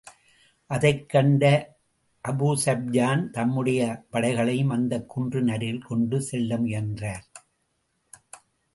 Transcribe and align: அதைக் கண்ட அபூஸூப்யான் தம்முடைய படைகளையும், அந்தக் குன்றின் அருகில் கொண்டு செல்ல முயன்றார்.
அதைக் 0.67 1.09
கண்ட 1.09 1.43
அபூஸூப்யான் 2.27 3.29
தம்முடைய 3.29 4.05
படைகளையும், 4.09 4.69
அந்தக் 4.69 5.09
குன்றின் 5.09 5.47
அருகில் 5.47 5.81
கொண்டு 5.81 6.21
செல்ல 6.21 6.57
முயன்றார். 6.57 7.25